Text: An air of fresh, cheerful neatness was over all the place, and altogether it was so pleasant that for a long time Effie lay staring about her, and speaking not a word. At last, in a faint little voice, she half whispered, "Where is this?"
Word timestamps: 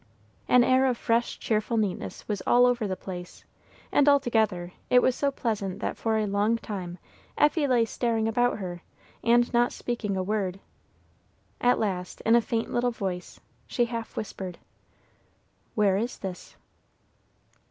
An 0.47 0.63
air 0.63 0.87
of 0.87 0.97
fresh, 0.97 1.37
cheerful 1.37 1.77
neatness 1.77 2.27
was 2.27 2.41
over 2.47 2.49
all 2.49 2.73
the 2.87 2.95
place, 2.95 3.45
and 3.91 4.09
altogether 4.09 4.73
it 4.89 4.99
was 4.99 5.13
so 5.15 5.29
pleasant 5.29 5.77
that 5.79 5.95
for 5.95 6.17
a 6.17 6.25
long 6.25 6.57
time 6.57 6.97
Effie 7.37 7.67
lay 7.67 7.85
staring 7.85 8.27
about 8.27 8.57
her, 8.57 8.81
and 9.23 9.47
speaking 9.71 10.13
not 10.13 10.21
a 10.21 10.23
word. 10.23 10.59
At 11.61 11.77
last, 11.77 12.19
in 12.21 12.35
a 12.35 12.41
faint 12.41 12.73
little 12.73 12.89
voice, 12.89 13.39
she 13.67 13.85
half 13.85 14.17
whispered, 14.17 14.57
"Where 15.75 15.97
is 15.97 16.17
this?" 16.17 16.55